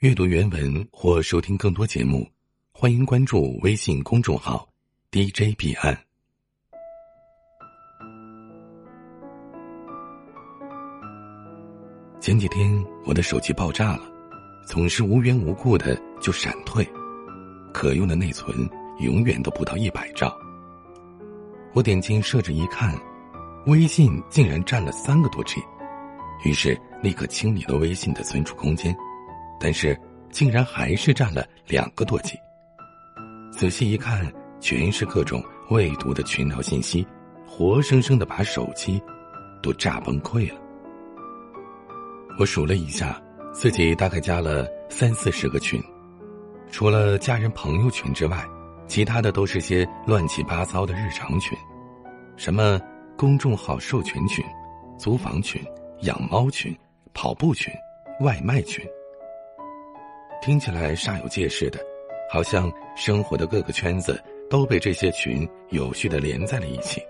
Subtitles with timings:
[0.00, 2.28] 阅读原文或收听更多节目，
[2.70, 4.68] 欢迎关注微信公众号
[5.10, 5.96] “DJ 彼岸”。
[12.20, 12.70] 前几天
[13.06, 14.02] 我的手机爆炸了，
[14.66, 16.86] 总是无缘无故的就闪退，
[17.72, 18.68] 可用的内存
[19.00, 20.30] 永远都不到一百兆。
[21.72, 22.94] 我点进设置一看，
[23.64, 25.58] 微信竟然占了三个多 G，
[26.44, 28.94] 于是立刻清理了微信的存储空间。
[29.58, 29.98] 但是，
[30.30, 32.38] 竟然还是占了两个多 G。
[33.50, 34.30] 仔细一看，
[34.60, 37.06] 全是各种未读的群聊信息，
[37.46, 39.02] 活生生的把手机
[39.62, 40.60] 都炸崩溃了。
[42.38, 43.20] 我数了一下，
[43.52, 45.82] 自己大概加了三四十个群，
[46.70, 48.44] 除了家人朋友群之外，
[48.86, 51.56] 其他的都是些乱七八糟的日常群，
[52.36, 52.78] 什么
[53.16, 54.44] 公众号授权群、
[54.98, 55.62] 租房群、
[56.02, 56.76] 养猫群、
[57.14, 57.72] 跑步群、
[58.20, 58.84] 外卖群。
[60.46, 61.80] 听起来煞有介事的，
[62.30, 67.02] 好像生活的各个圈子都被这些群有序的连在了一起。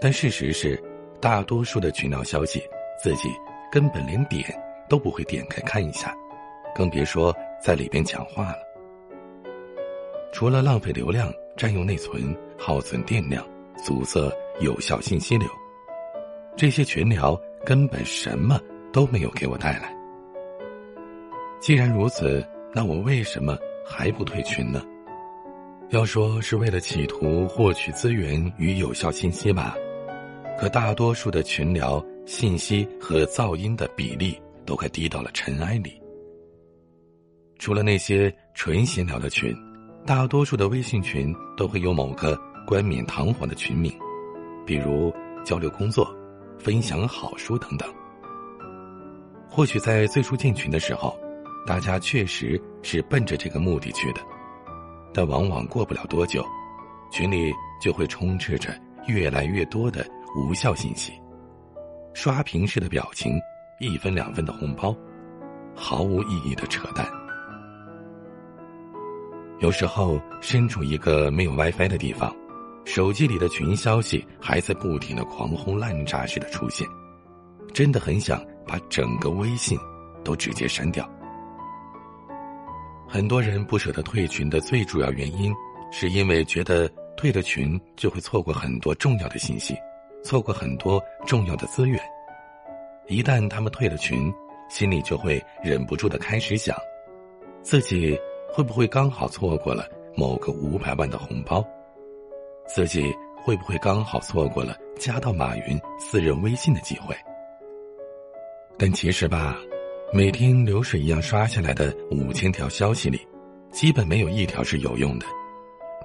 [0.00, 0.76] 但事实是，
[1.20, 2.60] 大多数的群聊消息，
[3.00, 3.28] 自己
[3.70, 4.42] 根本连点
[4.88, 6.12] 都不会点开看一下，
[6.74, 8.58] 更别说在里边讲话了。
[10.32, 13.46] 除了浪费流量、占用内存、耗损电量、
[13.84, 15.48] 阻塞有效信息流，
[16.56, 18.60] 这些群聊根本什么
[18.92, 19.96] 都没有给我带来。
[21.62, 24.82] 既然如此，那我为什么还不退群呢？
[25.90, 29.76] 要说是为了企图获取资源与有效信息吧，
[30.58, 36.02] 可大多数的群聊信息和噪音的比例都快低到了尘埃里。
[37.60, 39.56] 除了那些纯闲聊的群，
[40.04, 43.96] 大多数的微信群都会有某个冠冕堂皇的群名，
[44.66, 46.12] 比如交流工作、
[46.58, 47.88] 分享好书等等。
[49.48, 51.16] 或许在最初建群的时候。
[51.66, 54.20] 大家确实是奔着这个目的去的，
[55.14, 56.44] 但往往过不了多久，
[57.10, 58.74] 群里就会充斥着
[59.06, 60.04] 越来越多的
[60.36, 61.12] 无效信息，
[62.14, 63.38] 刷屏式的表情，
[63.78, 64.96] 一分两分的红包，
[65.74, 67.06] 毫无意义的扯淡。
[69.60, 72.34] 有时候身处一个没有 WiFi 的地方，
[72.84, 76.84] 手机里的群消息还在不停的狂轰滥炸式的出现，
[77.72, 79.78] 真的很想把整个微信
[80.24, 81.08] 都直接删掉。
[83.12, 85.52] 很多人不舍得退群的最主要原因，
[85.90, 89.76] 是因为觉得退了群就会错过很多重要的信息，
[90.24, 92.00] 错过很多重要的资源。
[93.08, 94.32] 一旦他们退了群，
[94.70, 96.74] 心里就会忍不住的开始想，
[97.60, 98.18] 自己
[98.50, 99.86] 会不会刚好错过了
[100.16, 101.62] 某个五百万的红包？
[102.66, 103.14] 自己
[103.44, 107.14] 会不会刚好错过了加到马云私人微信的机会？
[108.78, 109.58] 但其实吧。
[110.14, 113.18] 每天流水一样刷下来的五千条消息里，
[113.70, 115.24] 基本没有一条是有用的。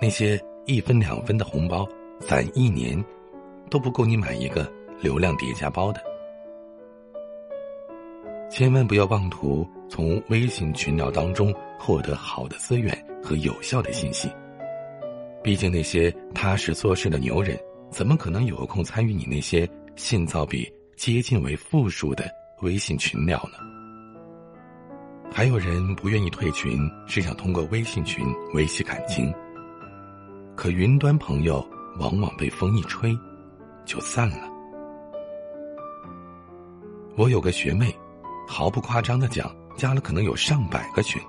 [0.02, 1.86] 那些一分两分的红包，
[2.22, 3.04] 攒一年
[3.70, 6.02] 都不够你买一个流量叠加包的。
[8.50, 14.32] 千万不要妄图从微信群聊当中获得好的资源和有效的信息。
[15.44, 17.60] 毕竟那些踏实做事的牛人，
[17.92, 19.68] 怎么可能有空参与你那些
[19.98, 22.26] 信噪比接近为负数的
[22.62, 23.77] 微信群聊呢？
[25.32, 29.32] 还有人不愿意退群，是想通过微信群维系感情。
[30.56, 31.64] 可云端朋友
[32.00, 33.16] 往往被风一吹，
[33.86, 34.50] 就散了。
[37.16, 37.96] 我有个学妹，
[38.48, 41.22] 毫不夸张的讲，加了可能有上百个群，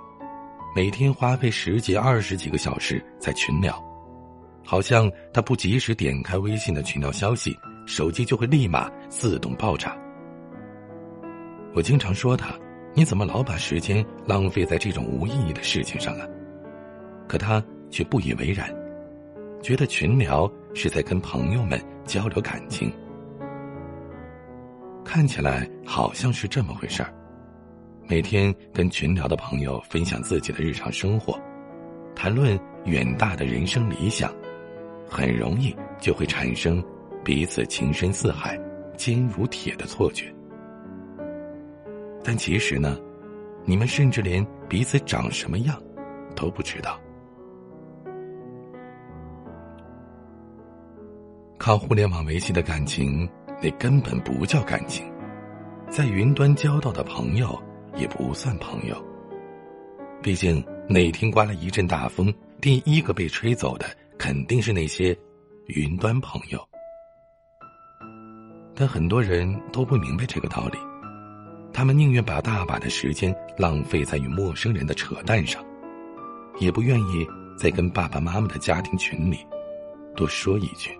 [0.74, 3.78] 每天花费十几、二十几个小时在群聊，
[4.64, 7.54] 好像她不及时点开微信的群聊消息，
[7.84, 9.94] 手机就会立马自动爆炸。
[11.74, 12.54] 我经常说她。
[12.94, 16.28] 你怎么老把时间浪费在这种无意义的事情上了？
[17.28, 18.68] 可他却不以为然，
[19.62, 22.92] 觉得群聊是在跟朋友们交流感情。
[25.04, 27.12] 看起来好像是这么回事儿，
[28.08, 31.38] 每天跟群聊的朋友分享自己的日常生活，
[32.14, 34.32] 谈论远大的人生理想，
[35.08, 36.82] 很容易就会产生
[37.24, 38.58] 彼此情深似海、
[38.96, 40.34] 坚如铁的错觉。
[42.28, 43.00] 但其实呢，
[43.64, 45.82] 你们甚至连彼此长什么样
[46.36, 47.00] 都不知道。
[51.56, 53.26] 靠互联网维系的感情，
[53.62, 55.06] 那根本不叫感情；
[55.88, 57.58] 在云端交到的朋友，
[57.96, 59.02] 也不算朋友。
[60.20, 62.30] 毕竟哪天刮了一阵大风，
[62.60, 63.86] 第一个被吹走的
[64.18, 65.16] 肯定是那些
[65.68, 66.62] 云端朋友。
[68.74, 70.78] 但很多人都不明白这个道理。
[71.78, 75.64] 他们宁愿把大把的时间浪费在与陌生人的扯淡上，
[76.58, 77.24] 也不愿意
[77.56, 79.46] 在跟爸爸妈妈的家庭群里
[80.16, 80.90] 多说一句。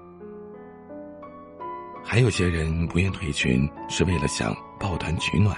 [2.04, 5.56] 还有些人不愿退群，是为了想抱团取暖，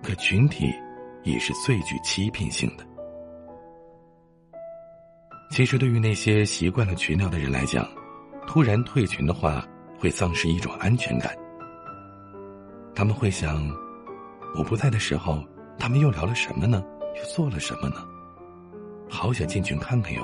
[0.00, 0.72] 可群体
[1.24, 2.86] 也是最具欺骗性的。
[5.50, 7.84] 其实，对于那些习惯了群聊的人来讲，
[8.46, 9.66] 突然退群的话，
[9.98, 11.36] 会丧失一种安全感。
[12.94, 13.68] 他们会想。
[14.56, 15.42] 我不在的时候，
[15.78, 16.84] 他们又聊了什么呢？
[17.16, 17.96] 又做了什么呢？
[19.08, 20.22] 好想进群看看哟。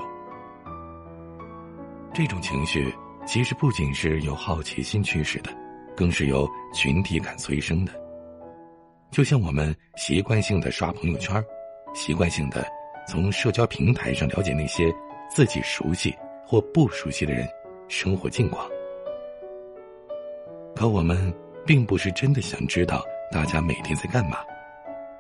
[2.13, 2.93] 这种情绪
[3.27, 5.51] 其实不仅是由好奇心驱使的，
[5.97, 7.93] 更是由群体感催生的。
[9.11, 11.43] 就像我们习惯性的刷朋友圈，
[11.95, 12.67] 习惯性的
[13.07, 14.93] 从社交平台上了解那些
[15.31, 16.15] 自己熟悉
[16.47, 17.49] 或不熟悉的人
[17.89, 18.69] 生活近况，
[20.75, 21.33] 可我们
[21.65, 23.05] 并不是真的想知道。
[23.31, 24.39] 大家每天在干嘛？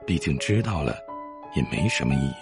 [0.06, 0.97] 毕竟知道了，
[1.55, 2.35] 也没什么意义。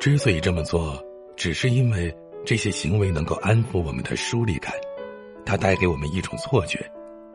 [0.00, 1.02] 之所以这么做，
[1.36, 4.72] 只是因为这些行为能够安抚我们的疏离感，
[5.44, 6.78] 它带给我们一种错觉，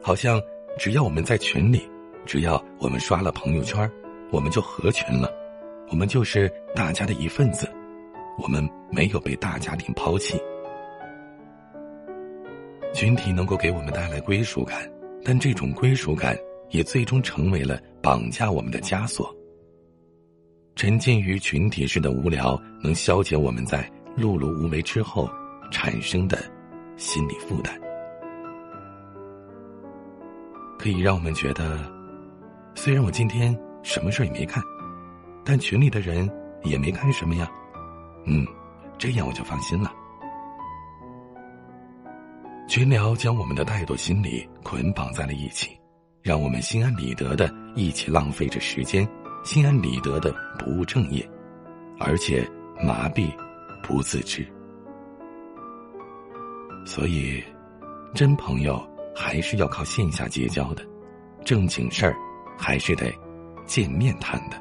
[0.01, 0.41] 好像
[0.77, 1.87] 只要我们在群里，
[2.25, 3.89] 只要我们刷了朋友圈，
[4.31, 5.31] 我们就合群了，
[5.89, 7.69] 我们就是大家的一份子，
[8.41, 10.41] 我们没有被大家庭抛弃。
[12.93, 14.90] 群体能够给我们带来归属感。
[15.23, 16.37] 但这种归属感
[16.69, 19.33] 也最终成为了绑架我们的枷锁。
[20.75, 25.29] 沉浸于群体式的无聊，能消解我们在碌碌无为之后
[25.69, 26.37] 产生的
[26.97, 27.79] 心理负担，
[30.79, 31.79] 可以让我们觉得，
[32.73, 34.63] 虽然我今天什么事也没干，
[35.43, 36.27] 但群里的人
[36.63, 37.51] 也没干什么呀，
[38.25, 38.45] 嗯，
[38.97, 39.93] 这样我就放心了。
[42.71, 45.77] 群聊将我们的怠惰心理捆绑在了一起，
[46.21, 49.05] 让我们心安理得的一起浪费着时间，
[49.43, 51.29] 心安理得的不务正业，
[51.99, 52.49] 而且
[52.81, 53.29] 麻痹
[53.83, 54.47] 不自知。
[56.85, 57.43] 所以，
[58.15, 58.81] 真朋友
[59.13, 60.81] 还是要靠线下结交的，
[61.43, 62.15] 正经事儿
[62.57, 63.13] 还是得
[63.65, 64.55] 见面谈的。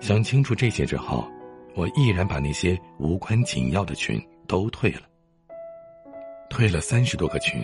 [0.00, 1.28] 想清楚这些之后，
[1.74, 5.02] 我毅然把那些无关紧要的群都退了。
[6.50, 7.62] 退了三十多个群，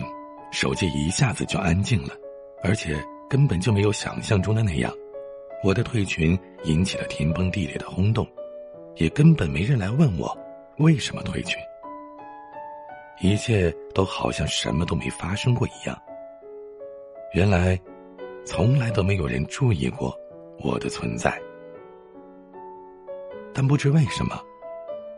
[0.51, 2.09] 手机一下子就安静了，
[2.63, 2.97] 而且
[3.29, 4.91] 根本就没有想象中的那样。
[5.63, 8.27] 我的退群引起了天崩地裂的轰动，
[8.95, 10.37] 也根本没人来问我
[10.77, 11.57] 为什么退群。
[13.21, 15.99] 一切都好像什么都没发生过一样。
[17.33, 17.79] 原来，
[18.45, 20.15] 从来都没有人注意过
[20.59, 21.41] 我的存在。
[23.53, 24.39] 但不知为什么，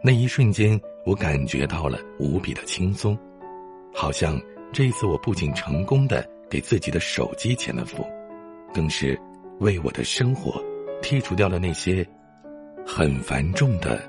[0.02, 3.18] 那一瞬间，我感觉到了无比的轻松。
[4.00, 4.40] 好像
[4.72, 8.06] 这一次，我不仅成功的给自己的手机签了付，
[8.72, 9.20] 更是
[9.60, 10.64] 为我的生活
[11.02, 12.08] 剔除掉了那些
[12.86, 14.00] 很繁重的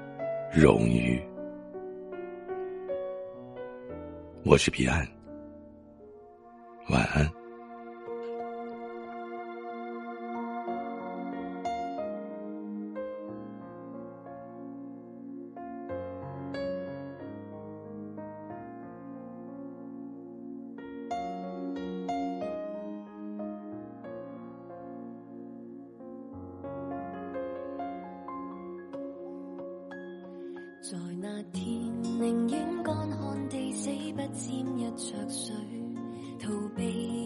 [0.52, 1.19] 荣誉。
[4.44, 5.08] 我是彼岸，
[6.90, 7.38] 晚安。
[34.49, 35.55] 沾一着水，
[36.38, 37.17] 逃避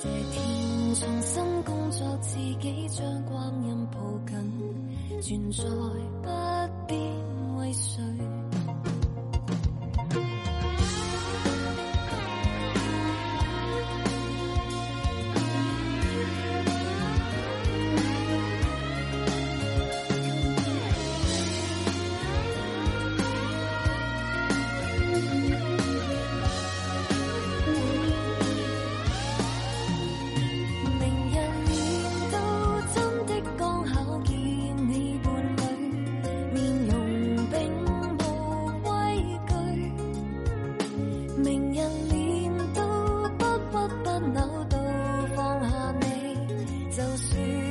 [0.00, 3.98] 这天重新工作自己将光阴抱
[5.20, 5.64] 紧存在
[6.22, 6.94] 不必
[7.58, 8.27] 为谁。
[47.18, 47.67] see.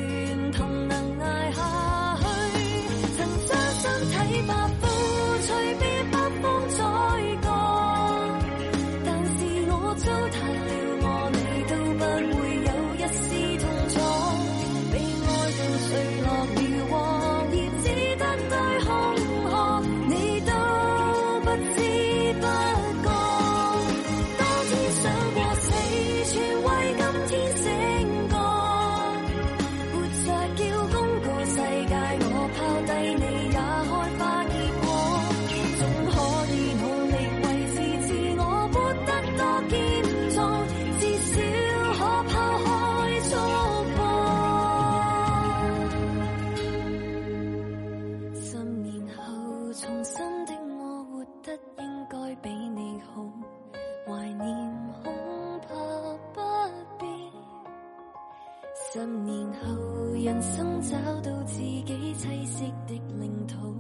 [58.94, 63.75] 十年后，人生找到自己栖息的领土，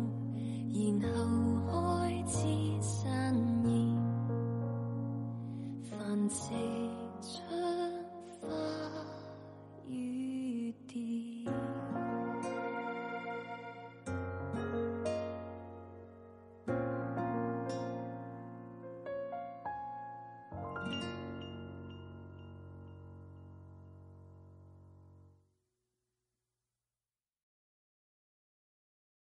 [0.73, 1.01] 然
[1.71, 2.37] 后开始
[2.81, 3.33] 散
[3.63, 3.95] 意
[5.89, 6.35] 繁殖
[7.21, 7.39] 出
[8.41, 8.47] 花。